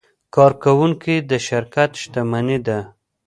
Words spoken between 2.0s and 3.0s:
شتمني ده.